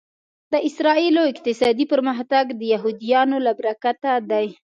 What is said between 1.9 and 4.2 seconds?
پرمختګ د یهودیانو له برکته